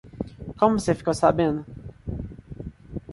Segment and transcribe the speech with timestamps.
[0.57, 1.63] Como você ficou sabendo?